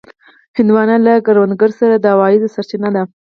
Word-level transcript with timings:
هندوانه 0.57 0.95
له 1.05 1.13
کروندګرو 1.25 1.75
سره 1.81 1.95
د 1.97 2.05
عوایدو 2.13 2.53
سرچینه 2.55 2.89
ده. 2.95 3.03